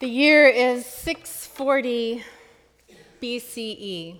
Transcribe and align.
The 0.00 0.08
year 0.08 0.46
is 0.48 0.86
640 0.86 2.24
BCE. 3.20 4.16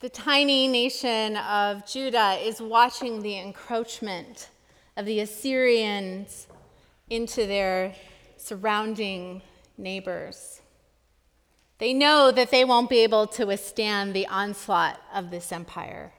The 0.00 0.08
tiny 0.10 0.68
nation 0.68 1.38
of 1.38 1.86
Judah 1.86 2.32
is 2.38 2.60
watching 2.60 3.22
the 3.22 3.38
encroachment 3.38 4.50
of 4.98 5.06
the 5.06 5.20
Assyrians 5.20 6.48
into 7.08 7.46
their 7.46 7.94
surrounding 8.36 9.40
neighbors. 9.78 10.60
They 11.78 11.94
know 11.94 12.30
that 12.30 12.50
they 12.50 12.66
won't 12.66 12.90
be 12.90 12.98
able 13.04 13.26
to 13.28 13.46
withstand 13.46 14.12
the 14.12 14.26
onslaught 14.26 15.00
of 15.14 15.30
this 15.30 15.50
empire. 15.50 16.12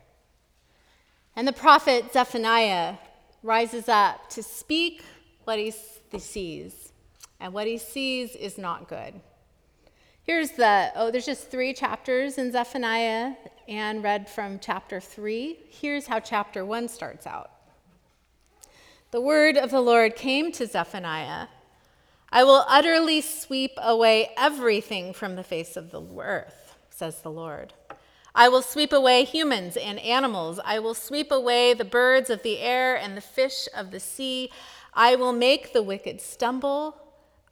And 1.35 1.47
the 1.47 1.53
prophet 1.53 2.11
Zephaniah 2.11 2.95
rises 3.43 3.87
up 3.87 4.27
to 4.31 4.41
speak 4.41 5.03
what 5.43 5.59
he 5.59 5.71
sees 6.17 6.93
and 7.39 7.53
what 7.53 7.67
he 7.67 7.77
sees 7.77 8.35
is 8.35 8.57
not 8.57 8.87
good. 8.87 9.21
Here's 10.23 10.51
the, 10.51 10.91
oh, 10.95 11.11
there's 11.11 11.25
just 11.25 11.51
three 11.51 11.73
chapters 11.73 12.37
in 12.37 12.51
Zephaniah, 12.51 13.35
and 13.67 14.03
read 14.03 14.29
from 14.29 14.59
chapter 14.59 14.99
three. 14.99 15.59
Here's 15.69 16.07
how 16.07 16.19
chapter 16.19 16.65
one 16.65 16.87
starts 16.87 17.27
out. 17.27 17.51
The 19.11 19.21
word 19.21 19.57
of 19.57 19.71
the 19.71 19.81
Lord 19.81 20.15
came 20.15 20.51
to 20.53 20.67
Zephaniah 20.67 21.47
I 22.31 22.43
will 22.43 22.65
utterly 22.67 23.21
sweep 23.21 23.71
away 23.77 24.31
everything 24.35 25.13
from 25.13 25.35
the 25.35 25.43
face 25.43 25.77
of 25.77 25.91
the 25.91 26.01
earth, 26.19 26.75
says 26.89 27.21
the 27.21 27.31
Lord. 27.31 27.71
I 28.33 28.49
will 28.49 28.61
sweep 28.61 28.91
away 28.91 29.23
humans 29.23 29.77
and 29.77 29.99
animals. 29.99 30.59
I 30.65 30.79
will 30.79 30.95
sweep 30.95 31.31
away 31.31 31.73
the 31.73 31.85
birds 31.85 32.29
of 32.29 32.43
the 32.43 32.59
air 32.59 32.97
and 32.97 33.15
the 33.15 33.21
fish 33.21 33.69
of 33.73 33.91
the 33.91 34.01
sea. 34.01 34.51
I 34.93 35.15
will 35.15 35.31
make 35.31 35.71
the 35.71 35.81
wicked 35.81 36.19
stumble 36.19 36.97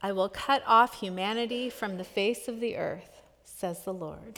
I 0.06 0.12
will 0.12 0.28
cut 0.28 0.62
off 0.68 1.00
humanity 1.00 1.70
from 1.70 1.96
the 1.98 2.04
face 2.04 2.50
of 2.50 2.60
the 2.60 2.76
earth, 2.76 3.22
says 3.46 3.86
the 3.86 3.94
Lord. 3.94 4.38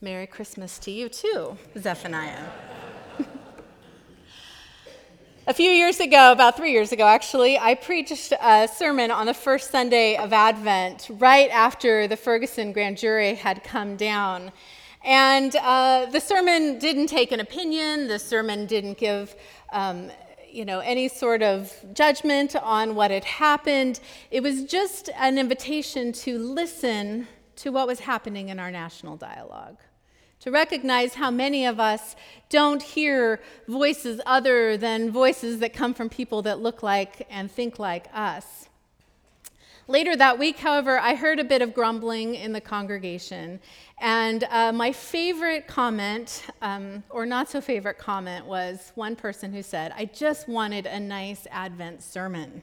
Merry 0.00 0.26
Christmas 0.26 0.76
to 0.80 0.90
you 0.90 1.08
too, 1.08 1.56
Zephaniah. 1.78 2.48
a 5.46 5.54
few 5.54 5.70
years 5.70 6.00
ago, 6.00 6.32
about 6.32 6.56
three 6.56 6.72
years 6.72 6.90
ago 6.90 7.06
actually, 7.06 7.60
I 7.60 7.76
preached 7.76 8.32
a 8.42 8.66
sermon 8.66 9.12
on 9.12 9.26
the 9.26 9.34
first 9.34 9.70
Sunday 9.70 10.16
of 10.16 10.32
Advent 10.32 11.08
right 11.12 11.50
after 11.50 12.08
the 12.08 12.16
Ferguson 12.16 12.72
grand 12.72 12.98
jury 12.98 13.36
had 13.36 13.62
come 13.62 13.94
down. 13.94 14.50
And 15.04 15.54
uh, 15.54 16.06
the 16.06 16.20
sermon 16.20 16.80
didn't 16.80 17.06
take 17.06 17.30
an 17.30 17.38
opinion, 17.38 18.08
the 18.08 18.18
sermon 18.18 18.66
didn't 18.66 18.98
give 18.98 19.36
um, 19.72 20.10
you 20.52 20.64
know, 20.64 20.80
any 20.80 21.08
sort 21.08 21.42
of 21.42 21.72
judgment 21.92 22.56
on 22.56 22.94
what 22.94 23.10
had 23.10 23.24
happened. 23.24 24.00
It 24.30 24.42
was 24.42 24.64
just 24.64 25.10
an 25.16 25.38
invitation 25.38 26.12
to 26.12 26.38
listen 26.38 27.28
to 27.56 27.70
what 27.70 27.86
was 27.86 28.00
happening 28.00 28.48
in 28.48 28.58
our 28.58 28.70
national 28.70 29.16
dialogue, 29.16 29.76
to 30.40 30.50
recognize 30.50 31.14
how 31.14 31.30
many 31.30 31.66
of 31.66 31.78
us 31.78 32.16
don't 32.48 32.82
hear 32.82 33.40
voices 33.68 34.20
other 34.24 34.78
than 34.78 35.10
voices 35.10 35.58
that 35.58 35.74
come 35.74 35.92
from 35.92 36.08
people 36.08 36.40
that 36.42 36.60
look 36.60 36.82
like 36.82 37.26
and 37.28 37.50
think 37.50 37.78
like 37.78 38.06
us. 38.14 38.69
Later 39.90 40.14
that 40.14 40.38
week, 40.38 40.56
however, 40.56 41.00
I 41.00 41.16
heard 41.16 41.40
a 41.40 41.44
bit 41.44 41.62
of 41.62 41.74
grumbling 41.74 42.36
in 42.36 42.52
the 42.52 42.60
congregation. 42.60 43.58
And 43.98 44.44
uh, 44.44 44.70
my 44.70 44.92
favorite 44.92 45.66
comment, 45.66 46.44
um, 46.62 47.02
or 47.10 47.26
not 47.26 47.48
so 47.50 47.60
favorite 47.60 47.98
comment, 47.98 48.46
was 48.46 48.92
one 48.94 49.16
person 49.16 49.52
who 49.52 49.64
said, 49.64 49.92
I 49.96 50.04
just 50.04 50.48
wanted 50.48 50.86
a 50.86 51.00
nice 51.00 51.48
Advent 51.50 52.04
sermon. 52.04 52.62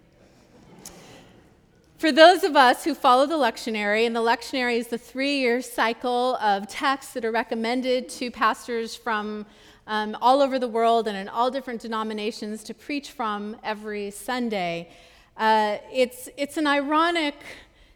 For 1.98 2.14
those 2.14 2.46
of 2.46 2.56
us 2.56 2.86
who 2.86 2.96
follow 2.96 3.26
the 3.26 3.36
lectionary, 3.36 4.08
and 4.08 4.16
the 4.16 4.22
lectionary 4.22 4.78
is 4.78 4.88
the 4.88 4.98
three 4.98 5.40
year 5.40 5.62
cycle 5.62 6.38
of 6.38 6.70
texts 6.70 7.12
that 7.12 7.26
are 7.26 7.32
recommended 7.32 8.08
to 8.08 8.32
pastors 8.32 8.96
from 8.96 9.46
um, 9.86 10.16
all 10.22 10.42
over 10.42 10.58
the 10.60 10.70
world 10.70 11.10
and 11.10 11.18
in 11.18 11.28
all 11.28 11.52
different 11.52 11.82
denominations 11.82 12.64
to 12.64 12.74
preach 12.74 13.12
from 13.12 13.58
every 13.66 14.12
Sunday. 14.12 14.90
Uh, 15.38 15.78
it's, 15.94 16.30
it's 16.36 16.58
an 16.58 16.66
ironic 16.66 17.36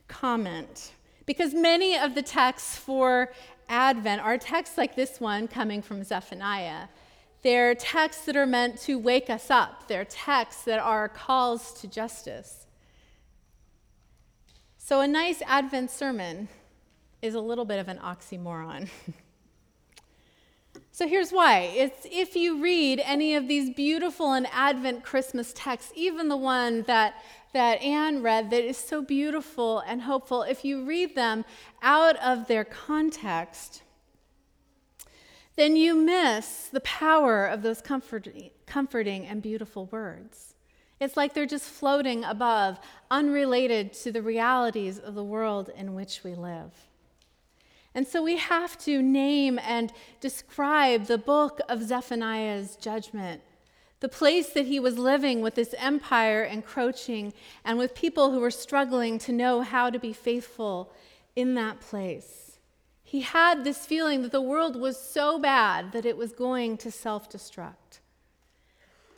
comment 0.07 0.91
because 1.25 1.53
many 1.53 1.97
of 1.97 2.13
the 2.13 2.21
texts 2.21 2.77
for 2.77 3.31
Advent 3.67 4.21
are 4.21 4.37
texts 4.37 4.77
like 4.77 4.95
this 4.95 5.19
one 5.19 5.47
coming 5.47 5.81
from 5.81 6.03
Zephaniah. 6.03 6.87
They're 7.41 7.73
texts 7.73 8.25
that 8.25 8.35
are 8.35 8.45
meant 8.45 8.79
to 8.81 8.99
wake 8.99 9.29
us 9.31 9.49
up, 9.49 9.87
they're 9.87 10.05
texts 10.05 10.65
that 10.65 10.79
are 10.79 11.09
calls 11.09 11.73
to 11.81 11.87
justice. 11.87 12.67
So, 14.77 15.01
a 15.01 15.07
nice 15.07 15.41
Advent 15.47 15.89
sermon 15.89 16.47
is 17.21 17.33
a 17.33 17.39
little 17.39 17.65
bit 17.65 17.79
of 17.79 17.87
an 17.87 17.97
oxymoron. 17.97 18.89
So 20.93 21.07
here's 21.07 21.31
why. 21.31 21.71
It's 21.73 22.05
if 22.11 22.35
you 22.35 22.61
read 22.61 23.01
any 23.05 23.35
of 23.35 23.47
these 23.47 23.73
beautiful 23.73 24.33
and 24.33 24.45
Advent 24.51 25.03
Christmas 25.03 25.53
texts, 25.55 25.93
even 25.95 26.27
the 26.27 26.35
one 26.35 26.81
that, 26.83 27.15
that 27.53 27.81
Anne 27.81 28.21
read 28.21 28.49
that 28.49 28.63
is 28.63 28.75
so 28.75 29.01
beautiful 29.01 29.79
and 29.79 30.01
hopeful, 30.01 30.43
if 30.43 30.65
you 30.65 30.83
read 30.83 31.15
them 31.15 31.45
out 31.81 32.17
of 32.17 32.47
their 32.47 32.65
context, 32.65 33.83
then 35.55 35.77
you 35.77 35.95
miss 35.95 36.67
the 36.67 36.81
power 36.81 37.45
of 37.45 37.61
those 37.61 37.81
comforting, 37.81 38.49
comforting 38.65 39.25
and 39.25 39.41
beautiful 39.41 39.85
words. 39.87 40.55
It's 40.99 41.15
like 41.15 41.33
they're 41.33 41.45
just 41.45 41.65
floating 41.65 42.25
above, 42.25 42.79
unrelated 43.09 43.93
to 43.93 44.11
the 44.11 44.21
realities 44.21 44.99
of 44.99 45.15
the 45.15 45.23
world 45.23 45.71
in 45.75 45.95
which 45.95 46.23
we 46.23 46.35
live. 46.35 46.73
And 47.93 48.07
so 48.07 48.23
we 48.23 48.37
have 48.37 48.77
to 48.79 49.01
name 49.01 49.59
and 49.59 49.91
describe 50.21 51.05
the 51.05 51.17
book 51.17 51.59
of 51.67 51.83
Zephaniah's 51.83 52.77
judgment, 52.77 53.41
the 53.99 54.07
place 54.07 54.49
that 54.49 54.65
he 54.65 54.79
was 54.79 54.97
living 54.97 55.41
with 55.41 55.55
this 55.55 55.75
empire 55.77 56.43
encroaching 56.43 57.33
and 57.65 57.77
with 57.77 57.93
people 57.93 58.31
who 58.31 58.39
were 58.39 58.51
struggling 58.51 59.19
to 59.19 59.33
know 59.33 59.61
how 59.61 59.89
to 59.89 59.99
be 59.99 60.13
faithful 60.13 60.93
in 61.35 61.55
that 61.55 61.81
place. 61.81 62.59
He 63.03 63.21
had 63.21 63.65
this 63.65 63.85
feeling 63.85 64.21
that 64.21 64.31
the 64.31 64.41
world 64.41 64.77
was 64.77 64.97
so 64.97 65.37
bad 65.37 65.91
that 65.91 66.05
it 66.05 66.15
was 66.15 66.31
going 66.31 66.77
to 66.77 66.91
self 66.91 67.29
destruct. 67.29 67.99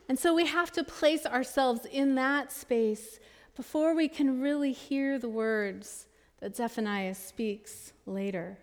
And 0.10 0.18
so 0.18 0.34
we 0.34 0.48
have 0.48 0.72
to 0.72 0.84
place 0.84 1.28
ourselves 1.28 1.86
in 1.86 2.16
that 2.16 2.52
space 2.52 3.20
before 3.56 3.96
we 3.96 4.08
can 4.08 4.42
really 4.42 4.72
hear 4.72 5.20
the 5.20 5.30
words 5.30 6.08
that 6.40 6.56
Zephaniah 6.56 7.16
speaks 7.16 7.94
later. 8.06 8.58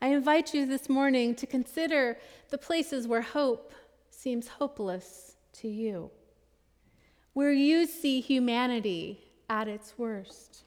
I 0.00 0.08
invite 0.08 0.54
you 0.54 0.64
this 0.64 0.88
morning 0.88 1.34
to 1.36 1.46
consider 1.46 2.18
the 2.50 2.58
places 2.58 3.08
where 3.08 3.20
hope 3.20 3.72
seems 4.10 4.46
hopeless 4.46 5.36
to 5.54 5.68
you, 5.68 6.10
where 7.32 7.52
you 7.52 7.84
see 7.86 8.20
humanity 8.20 9.18
at 9.50 9.66
its 9.66 9.94
worst, 9.98 10.62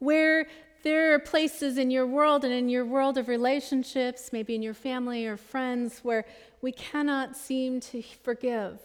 where 0.00 0.48
there 0.82 1.14
are 1.14 1.20
places 1.20 1.78
in 1.78 1.90
your 1.90 2.06
world 2.06 2.44
and 2.44 2.52
in 2.52 2.68
your 2.68 2.84
world 2.84 3.16
of 3.16 3.28
relationships, 3.28 4.32
maybe 4.32 4.56
in 4.56 4.62
your 4.62 4.74
family 4.74 5.26
or 5.26 5.36
friends, 5.36 6.00
where 6.02 6.24
we 6.62 6.72
cannot 6.72 7.36
seem 7.36 7.78
to 7.80 8.02
forgive, 8.02 8.80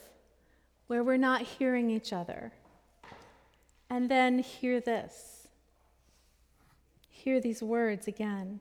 where 0.85 1.03
we're 1.03 1.17
not 1.17 1.41
hearing 1.41 1.89
each 1.89 2.13
other. 2.13 2.51
And 3.89 4.09
then 4.09 4.39
hear 4.39 4.79
this. 4.79 5.47
Hear 7.09 7.39
these 7.39 7.63
words 7.63 8.07
again 8.07 8.59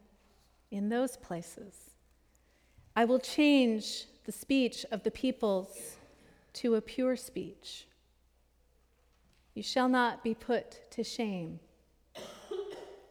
in 0.74 0.88
those 0.88 1.16
places. 1.16 1.90
I 2.96 3.04
will 3.04 3.20
change 3.20 4.06
the 4.24 4.32
speech 4.32 4.84
of 4.90 5.04
the 5.04 5.10
peoples 5.10 5.96
to 6.54 6.74
a 6.74 6.80
pure 6.80 7.16
speech. 7.16 7.86
You 9.54 9.62
shall 9.62 9.88
not 9.88 10.24
be 10.24 10.34
put 10.34 10.90
to 10.90 11.04
shame. 11.04 11.60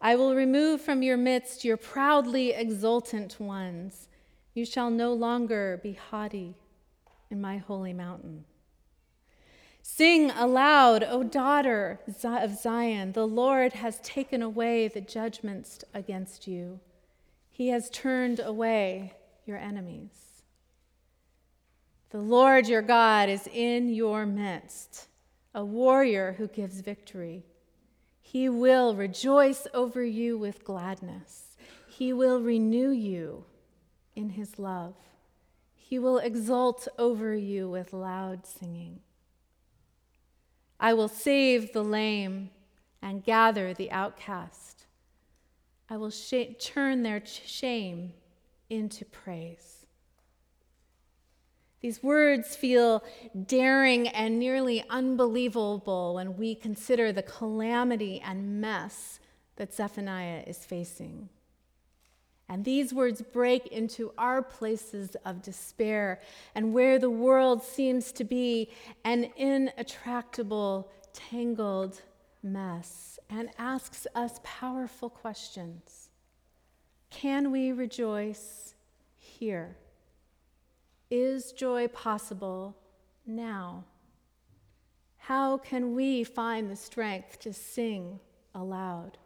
I 0.02 0.18
will 0.18 0.36
remove 0.36 0.82
from 0.82 1.02
your 1.02 1.16
midst 1.16 1.64
your 1.64 1.78
proudly 1.78 2.52
exultant 2.52 3.40
ones. 3.40 4.10
You 4.54 4.66
shall 4.66 4.90
no 4.90 5.14
longer 5.14 5.80
be 5.82 5.94
haughty 5.94 6.56
in 7.32 7.40
my 7.40 7.58
holy 7.58 7.94
mountain. 7.94 8.44
Sing 9.82 10.32
aloud, 10.32 11.04
O 11.04 11.24
daughter 11.24 12.02
of 12.24 12.58
Zion, 12.58 13.14
the 13.14 13.28
Lord 13.28 13.74
has 13.74 14.00
taken 14.02 14.42
away 14.42 14.90
the 14.90 15.02
judgments 15.02 15.84
against 15.94 16.48
you. 16.48 16.82
He 17.54 17.68
has 17.68 17.92
turned 17.92 18.40
away 18.40 19.14
your 19.46 19.60
enemies. 19.60 20.42
The 22.10 22.18
Lord 22.18 22.68
your 22.68 22.82
God 22.82 23.30
is 23.30 23.48
in 23.48 23.90
your 23.90 24.26
midst, 24.26 25.06
a 25.54 25.64
warrior 25.64 26.34
who 26.40 26.48
gives 26.48 26.82
victory. 26.82 27.46
He 28.24 28.50
will 28.50 28.96
rejoice 28.96 29.68
over 29.72 30.04
you 30.04 30.36
with 30.36 30.66
gladness. 30.66 31.56
He 31.88 32.12
will 32.12 32.42
renew 32.42 32.90
you 32.90 33.46
in 34.16 34.32
his 34.32 34.58
love. 34.58 34.96
He 35.76 36.00
will 36.00 36.18
exult 36.18 36.88
over 36.98 37.36
you 37.36 37.70
with 37.70 37.94
loud 37.94 38.48
singing. 38.48 39.02
I 40.80 40.96
will 40.96 41.08
save 41.08 41.72
the 41.72 41.84
lame 41.84 42.50
and 43.00 43.24
gather 43.24 43.76
the 43.76 43.92
outcast. 43.92 44.83
I 45.90 45.98
will 45.98 46.12
sh- 46.12 46.56
turn 46.60 47.04
their 47.04 47.22
shame 47.26 48.14
into 48.70 49.06
praise. 49.06 49.86
These 51.82 52.02
words 52.02 52.56
feel 52.56 53.04
daring 53.46 54.08
and 54.08 54.40
nearly 54.40 54.86
unbelievable 54.90 56.16
when 56.16 56.38
we 56.38 56.56
consider 56.56 57.12
the 57.12 57.24
calamity 57.24 58.22
and 58.22 58.62
mess 58.62 59.20
that 59.58 59.74
Zephaniah 59.74 60.44
is 60.48 60.60
facing. 60.60 61.28
And 62.48 62.64
these 62.64 62.94
words 62.94 63.22
break 63.22 63.68
into 63.68 64.14
our 64.18 64.42
places 64.42 65.16
of 65.26 65.42
despair 65.42 66.22
and 66.56 66.74
where 66.74 67.00
the 67.00 67.10
world 67.10 67.64
seems 67.64 68.12
to 68.14 68.24
be 68.24 68.70
an 69.04 69.30
inattractable, 69.36 70.88
tangled 71.12 72.02
mess 72.44 73.20
and 73.30 73.50
asks 73.58 74.06
us 74.14 74.40
powerful 74.44 75.10
questions. 75.10 76.10
Can 77.10 77.52
we 77.52 77.72
rejoice 77.72 78.74
here? 79.18 79.78
Is 81.10 81.52
joy 81.52 81.88
possible 81.88 82.76
now? 83.26 83.86
How 85.18 85.58
can 85.58 85.96
we 85.96 86.24
find 86.24 86.70
the 86.70 86.76
strength 86.76 87.40
to 87.40 87.54
sing 87.54 88.20
aloud? 88.54 89.18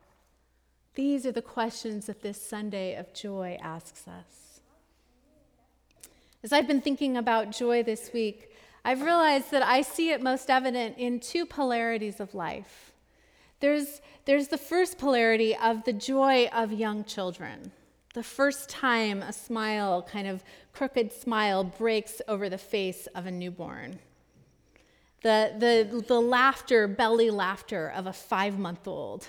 These 0.94 1.26
are 1.26 1.32
the 1.32 1.42
questions 1.42 2.06
that 2.06 2.22
this 2.22 2.42
Sunday 2.42 2.96
of 2.96 3.14
joy 3.14 3.58
asks 3.62 4.08
us. 4.08 4.62
As 6.44 6.54
I've 6.54 6.68
been 6.68 6.82
thinking 6.82 7.18
about 7.18 7.52
joy 7.52 7.84
this 7.84 8.12
week, 8.14 8.52
I've 8.86 9.02
realized 9.02 9.52
that 9.52 9.64
I 9.64 9.82
see 9.82 10.12
it 10.12 10.22
most 10.22 10.50
evident 10.50 10.98
in 10.98 11.20
two 11.20 11.46
polarities 11.46 12.20
of 12.20 12.36
life. 12.36 12.94
There's, 13.60 14.02
there's 14.26 14.48
the 14.50 14.58
first 14.58 14.98
polarity 14.98 15.56
of 15.56 15.84
the 15.84 15.94
joy 15.94 16.48
of 16.54 16.72
young 16.72 17.04
children. 17.04 17.72
The 18.14 18.24
first 18.24 18.70
time 18.70 19.22
a 19.22 19.34
smile, 19.34 20.02
kind 20.02 20.28
of 20.28 20.44
crooked 20.74 21.12
smile, 21.12 21.64
breaks 21.64 22.22
over 22.28 22.50
the 22.50 22.58
face 22.58 23.08
of 23.16 23.26
a 23.26 23.32
newborn. 23.32 24.00
The, 25.22 25.54
the, 25.58 26.02
the 26.02 26.22
laughter, 26.22 26.88
belly 26.88 27.30
laughter 27.30 27.90
of 27.90 28.06
a 28.08 28.14
five 28.14 28.58
month 28.58 28.88
old. 28.88 29.28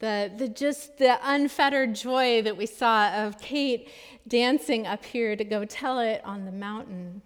The, 0.00 0.30
the 0.36 0.48
just 0.48 0.98
the 0.98 1.18
unfettered 1.22 1.94
joy 1.94 2.42
that 2.42 2.56
we 2.56 2.66
saw 2.66 3.10
of 3.14 3.38
Kate 3.38 3.88
dancing 4.26 4.86
up 4.86 5.04
here 5.04 5.36
to 5.36 5.44
go 5.44 5.64
tell 5.64 6.00
it 6.00 6.20
on 6.24 6.44
the 6.44 6.52
mountain. 6.52 7.22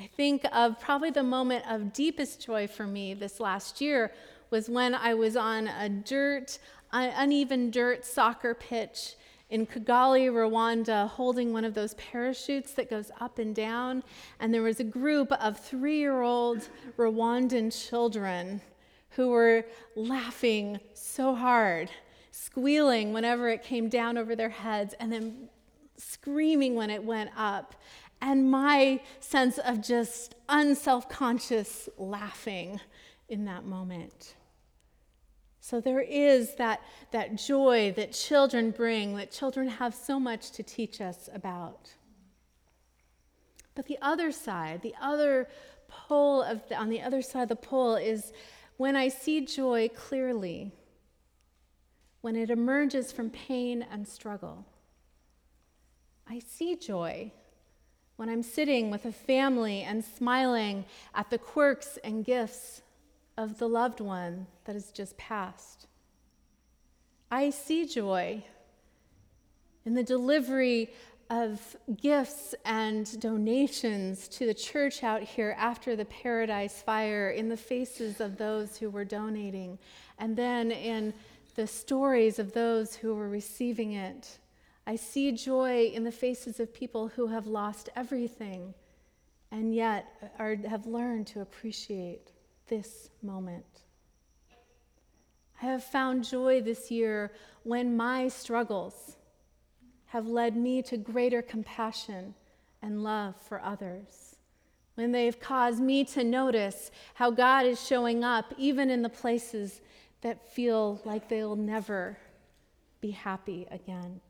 I 0.00 0.06
think 0.16 0.46
of 0.52 0.80
probably 0.80 1.10
the 1.10 1.22
moment 1.22 1.70
of 1.70 1.92
deepest 1.92 2.40
joy 2.40 2.66
for 2.66 2.86
me 2.86 3.12
this 3.12 3.38
last 3.38 3.82
year 3.82 4.12
was 4.48 4.70
when 4.70 4.94
I 4.94 5.12
was 5.12 5.36
on 5.36 5.68
a 5.68 5.90
dirt, 5.90 6.58
uneven 6.90 7.70
dirt 7.70 8.06
soccer 8.06 8.54
pitch 8.54 9.16
in 9.50 9.66
Kigali, 9.66 10.30
Rwanda, 10.30 11.06
holding 11.06 11.52
one 11.52 11.66
of 11.66 11.74
those 11.74 11.92
parachutes 11.94 12.72
that 12.74 12.88
goes 12.88 13.10
up 13.20 13.38
and 13.38 13.54
down. 13.54 14.02
And 14.38 14.54
there 14.54 14.62
was 14.62 14.80
a 14.80 14.84
group 14.84 15.32
of 15.32 15.60
three 15.60 15.98
year 15.98 16.22
old 16.22 16.66
Rwandan 16.96 17.70
children 17.70 18.62
who 19.10 19.28
were 19.28 19.66
laughing 19.96 20.80
so 20.94 21.34
hard, 21.34 21.90
squealing 22.30 23.12
whenever 23.12 23.50
it 23.50 23.62
came 23.62 23.90
down 23.90 24.16
over 24.16 24.34
their 24.34 24.48
heads, 24.48 24.94
and 24.98 25.12
then 25.12 25.50
screaming 25.98 26.74
when 26.74 26.88
it 26.88 27.04
went 27.04 27.28
up 27.36 27.74
and 28.20 28.50
my 28.50 29.00
sense 29.20 29.58
of 29.58 29.82
just 29.82 30.34
unself 30.48 31.08
conscious 31.08 31.88
laughing 31.96 32.80
in 33.28 33.44
that 33.46 33.64
moment. 33.64 34.34
So 35.60 35.80
there 35.80 36.00
is 36.00 36.54
that, 36.56 36.80
that 37.12 37.36
joy 37.36 37.92
that 37.96 38.12
children 38.12 38.70
bring, 38.70 39.16
that 39.16 39.30
children 39.30 39.68
have 39.68 39.94
so 39.94 40.18
much 40.18 40.50
to 40.52 40.62
teach 40.62 41.00
us 41.00 41.28
about. 41.32 41.94
But 43.74 43.86
the 43.86 43.98
other 44.02 44.32
side, 44.32 44.82
the 44.82 44.94
other 45.00 45.48
pole 45.88 46.42
of 46.42 46.66
the, 46.68 46.76
on 46.76 46.88
the 46.88 47.00
other 47.00 47.22
side 47.22 47.44
of 47.44 47.48
the 47.50 47.56
pole 47.56 47.96
is 47.96 48.32
when 48.76 48.96
I 48.96 49.08
see 49.08 49.44
joy 49.44 49.90
clearly, 49.94 50.72
when 52.20 52.36
it 52.36 52.50
emerges 52.50 53.12
from 53.12 53.30
pain 53.30 53.84
and 53.90 54.06
struggle. 54.06 54.66
I 56.28 56.40
see 56.40 56.76
joy 56.76 57.32
when 58.20 58.28
I'm 58.28 58.42
sitting 58.42 58.90
with 58.90 59.06
a 59.06 59.12
family 59.12 59.80
and 59.80 60.04
smiling 60.04 60.84
at 61.14 61.30
the 61.30 61.38
quirks 61.38 61.98
and 62.04 62.22
gifts 62.22 62.82
of 63.38 63.58
the 63.58 63.66
loved 63.66 63.98
one 63.98 64.46
that 64.66 64.74
has 64.74 64.90
just 64.90 65.16
passed. 65.16 65.86
I 67.30 67.48
see 67.48 67.86
joy 67.86 68.44
in 69.86 69.94
the 69.94 70.02
delivery 70.02 70.90
of 71.30 71.78
gifts 71.96 72.54
and 72.66 73.18
donations 73.22 74.28
to 74.28 74.44
the 74.44 74.52
church 74.52 75.02
out 75.02 75.22
here 75.22 75.56
after 75.56 75.96
the 75.96 76.04
Paradise 76.04 76.82
Fire, 76.82 77.30
in 77.30 77.48
the 77.48 77.56
faces 77.56 78.20
of 78.20 78.36
those 78.36 78.76
who 78.76 78.90
were 78.90 79.06
donating, 79.06 79.78
and 80.18 80.36
then 80.36 80.70
in 80.70 81.14
the 81.54 81.66
stories 81.66 82.38
of 82.38 82.52
those 82.52 82.96
who 82.96 83.14
were 83.14 83.30
receiving 83.30 83.94
it. 83.94 84.36
I 84.86 84.96
see 84.96 85.32
joy 85.32 85.86
in 85.94 86.04
the 86.04 86.12
faces 86.12 86.60
of 86.60 86.74
people 86.74 87.08
who 87.08 87.28
have 87.28 87.46
lost 87.46 87.88
everything 87.94 88.74
and 89.52 89.74
yet 89.74 90.32
are, 90.38 90.56
have 90.68 90.86
learned 90.86 91.26
to 91.28 91.40
appreciate 91.40 92.32
this 92.68 93.10
moment. 93.22 93.64
I 95.60 95.66
have 95.66 95.84
found 95.84 96.24
joy 96.24 96.62
this 96.62 96.90
year 96.90 97.32
when 97.64 97.96
my 97.96 98.28
struggles 98.28 99.16
have 100.06 100.26
led 100.26 100.56
me 100.56 100.82
to 100.82 100.96
greater 100.96 101.42
compassion 101.42 102.34
and 102.82 103.02
love 103.02 103.34
for 103.36 103.60
others. 103.60 104.36
When 104.94 105.12
they've 105.12 105.38
caused 105.38 105.80
me 105.80 106.04
to 106.06 106.24
notice 106.24 106.90
how 107.14 107.30
God 107.30 107.66
is 107.66 107.84
showing 107.84 108.24
up, 108.24 108.52
even 108.56 108.90
in 108.90 109.02
the 109.02 109.08
places 109.08 109.80
that 110.22 110.48
feel 110.52 111.00
like 111.04 111.28
they'll 111.28 111.56
never 111.56 112.18
be 113.00 113.10
happy 113.10 113.66
again. 113.70 114.20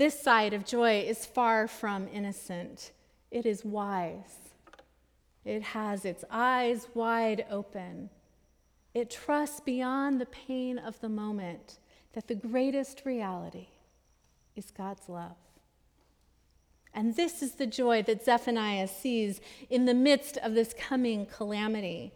This 0.00 0.18
side 0.18 0.54
of 0.54 0.64
joy 0.64 1.00
is 1.00 1.26
far 1.26 1.68
from 1.68 2.08
innocent, 2.08 2.92
it 3.30 3.44
is 3.44 3.66
wise. 3.66 4.38
It 5.44 5.60
has 5.60 6.06
its 6.06 6.24
eyes 6.30 6.88
wide 6.94 7.44
open. 7.50 8.08
It 8.94 9.10
trusts 9.10 9.60
beyond 9.60 10.18
the 10.18 10.24
pain 10.24 10.78
of 10.78 10.98
the 11.02 11.10
moment 11.10 11.80
that 12.14 12.28
the 12.28 12.34
greatest 12.34 13.02
reality 13.04 13.66
is 14.56 14.70
God's 14.70 15.06
love. 15.06 15.36
And 16.94 17.14
this 17.14 17.42
is 17.42 17.56
the 17.56 17.66
joy 17.66 18.00
that 18.04 18.24
Zephaniah 18.24 18.88
sees 18.88 19.42
in 19.68 19.84
the 19.84 19.92
midst 19.92 20.38
of 20.38 20.54
this 20.54 20.74
coming 20.78 21.26
calamity. 21.26 22.14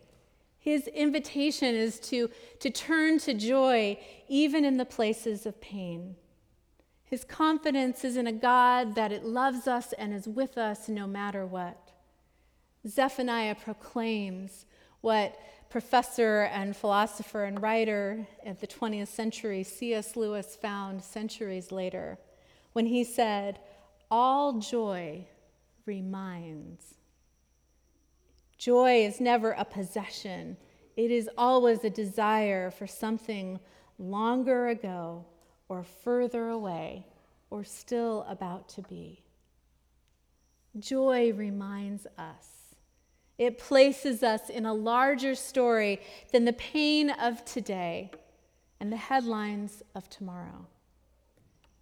His 0.58 0.86
invitation 0.86 1.74
is 1.74 2.00
to, 2.00 2.30
to 2.60 2.70
turn 2.70 3.18
to 3.18 3.34
joy 3.34 3.98
even 4.26 4.64
in 4.64 4.78
the 4.78 4.86
places 4.86 5.44
of 5.44 5.60
pain. 5.60 6.16
His 7.04 7.24
confidence 7.24 8.04
is 8.04 8.16
in 8.16 8.26
a 8.26 8.32
God 8.32 8.94
that 8.94 9.12
it 9.12 9.24
loves 9.24 9.66
us 9.66 9.92
and 9.92 10.12
is 10.12 10.26
with 10.26 10.56
us 10.56 10.88
no 10.88 11.06
matter 11.06 11.44
what. 11.44 11.92
Zephaniah 12.86 13.54
proclaims 13.54 14.66
what 15.00 15.38
professor 15.70 16.42
and 16.52 16.76
philosopher 16.76 17.44
and 17.44 17.60
writer 17.60 18.26
of 18.46 18.60
the 18.60 18.66
20th 18.66 19.08
century, 19.08 19.62
C.S. 19.62 20.16
Lewis, 20.16 20.56
found 20.56 21.02
centuries 21.02 21.72
later 21.72 22.18
when 22.72 22.86
he 22.86 23.04
said, 23.04 23.58
All 24.10 24.58
joy 24.60 25.26
reminds. 25.86 26.94
Joy 28.56 29.04
is 29.04 29.20
never 29.20 29.50
a 29.52 29.64
possession, 29.64 30.56
it 30.96 31.10
is 31.10 31.28
always 31.36 31.82
a 31.84 31.90
desire 31.90 32.70
for 32.70 32.86
something 32.86 33.58
longer 33.98 34.68
ago 34.68 35.24
or 35.68 35.82
further 35.82 36.48
away 36.48 37.06
or 37.50 37.64
still 37.64 38.26
about 38.28 38.68
to 38.68 38.82
be. 38.82 39.22
Joy 40.78 41.32
reminds 41.32 42.06
us. 42.18 42.74
It 43.38 43.58
places 43.58 44.22
us 44.22 44.48
in 44.48 44.66
a 44.66 44.74
larger 44.74 45.34
story 45.34 46.00
than 46.32 46.44
the 46.44 46.52
pain 46.52 47.10
of 47.10 47.44
today 47.44 48.10
and 48.80 48.92
the 48.92 48.96
headlines 48.96 49.82
of 49.94 50.08
tomorrow. 50.08 50.66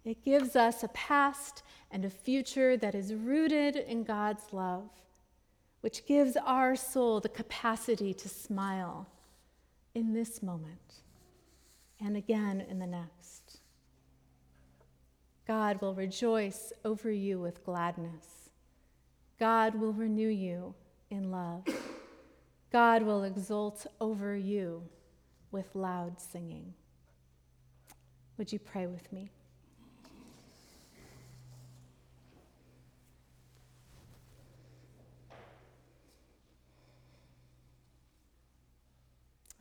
It 0.05 0.23
gives 0.23 0.55
us 0.55 0.83
a 0.83 0.89
past 0.89 1.63
and 1.91 2.03
a 2.03 2.09
future 2.09 2.75
that 2.77 2.95
is 2.95 3.13
rooted 3.13 3.75
in 3.75 4.03
God's 4.03 4.51
love, 4.51 4.89
which 5.81 6.05
gives 6.05 6.35
our 6.37 6.75
soul 6.75 7.19
the 7.19 7.29
capacity 7.29 8.13
to 8.13 8.29
smile 8.29 9.07
in 9.95 10.13
this 10.13 10.41
moment 10.41 11.01
and 11.99 12.17
again 12.17 12.65
in 12.69 12.79
the 12.79 12.87
next. 12.87 13.59
God 15.47 15.81
will 15.81 15.93
rejoice 15.93 16.71
over 16.85 17.11
you 17.11 17.39
with 17.39 17.63
gladness. 17.65 18.49
God 19.39 19.75
will 19.75 19.93
renew 19.93 20.29
you 20.29 20.73
in 21.09 21.31
love. 21.31 21.65
God 22.71 23.03
will 23.03 23.23
exult 23.23 23.85
over 23.99 24.35
you 24.35 24.83
with 25.51 25.75
loud 25.75 26.19
singing. 26.19 26.73
Would 28.37 28.51
you 28.51 28.59
pray 28.59 28.87
with 28.87 29.11
me? 29.11 29.29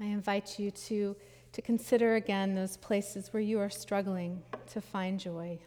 I 0.00 0.06
invite 0.06 0.58
you 0.58 0.70
to, 0.70 1.14
to 1.52 1.62
consider 1.62 2.16
again 2.16 2.56
those 2.56 2.76
places 2.76 3.32
where 3.32 3.42
you 3.42 3.60
are 3.60 3.70
struggling 3.70 4.42
to 4.72 4.80
find 4.80 5.20
joy. 5.20 5.60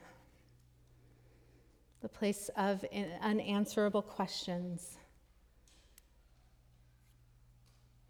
The 2.06 2.10
place 2.10 2.52
of 2.56 2.86
unanswerable 3.20 4.04
questions 4.04 5.00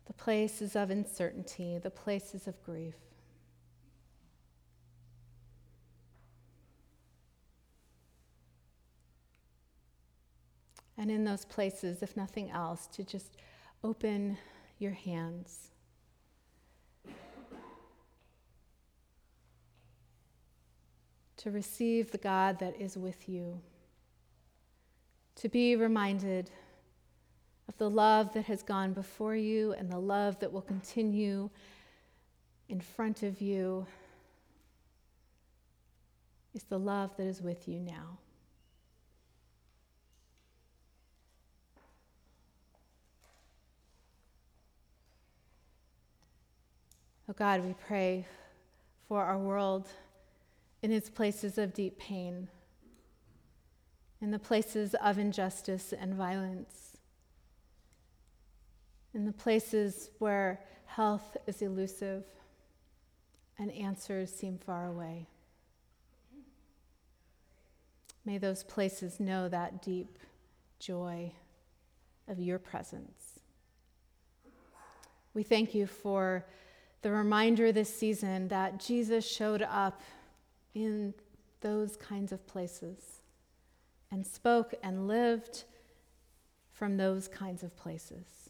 the 0.06 0.14
places 0.14 0.76
of 0.76 0.90
uncertainty, 0.90 1.78
the 1.78 1.90
places 1.90 2.46
of 2.46 2.62
grief. 2.62 2.96
And 10.98 11.10
in 11.10 11.24
those 11.24 11.46
places, 11.46 12.04
if 12.04 12.18
nothing 12.18 12.52
else, 12.52 12.88
to 12.88 13.04
just 13.06 13.38
open 13.82 14.38
your 14.78 14.92
hands. 14.92 15.70
To 21.38 21.50
receive 21.50 22.12
the 22.12 22.18
God 22.18 22.60
that 22.60 22.76
is 22.78 22.98
with 22.98 23.30
you. 23.30 23.62
To 25.42 25.50
be 25.50 25.76
reminded 25.76 26.50
of 27.68 27.78
the 27.78 27.90
love 27.90 28.34
that 28.34 28.46
has 28.46 28.64
gone 28.64 28.94
before 28.94 29.36
you 29.36 29.74
and 29.74 29.92
the 29.92 30.00
love 30.00 30.40
that 30.40 30.52
will 30.52 30.62
continue 30.62 31.50
in 32.70 32.80
front 32.80 33.22
of 33.22 33.42
you 33.42 33.86
is 36.54 36.64
the 36.64 36.80
love 36.80 37.16
that 37.18 37.26
is 37.26 37.42
with 37.42 37.68
you 37.68 37.80
now. 37.80 38.18
Oh 47.28 47.34
God, 47.34 47.66
we 47.66 47.74
pray 47.88 48.26
for 49.08 49.24
our 49.24 49.38
world 49.38 49.88
in 50.84 50.92
its 50.92 51.10
places 51.10 51.58
of 51.58 51.74
deep 51.74 51.98
pain, 51.98 52.48
in 54.26 54.32
the 54.32 54.40
places 54.40 54.96
of 55.04 55.20
injustice 55.20 55.94
and 55.94 56.16
violence 56.16 56.98
in 59.14 59.24
the 59.24 59.32
places 59.32 60.10
where 60.18 60.62
health 60.88 61.38
is 61.46 61.62
elusive 61.62 62.24
and 63.60 63.72
answers 63.72 64.34
seem 64.34 64.58
far 64.58 64.88
away. 64.88 65.28
May 68.26 68.40
those 68.40 68.64
places 68.64 69.20
know 69.20 69.48
that 69.48 69.84
deep 69.84 70.18
joy 70.80 71.32
of 72.28 72.40
your 72.40 72.58
presence. 72.58 73.42
We 75.36 75.44
thank 75.44 75.76
you 75.76 75.86
for 75.86 76.48
the 77.04 77.12
reminder 77.12 77.72
this 77.72 77.96
season 77.96 78.48
that 78.48 78.80
Jesus 78.80 79.24
showed 79.24 79.62
up 79.62 80.02
in 80.74 81.14
those 81.62 81.96
kinds 81.96 82.32
of 82.32 82.48
places 82.48 83.15
and 84.12 84.26
spoke 84.26 84.74
and 84.84 85.08
lived 85.08 85.64
from 86.72 86.98
those 86.98 87.28
kinds 87.28 87.64
of 87.64 87.76
places. 87.76 88.45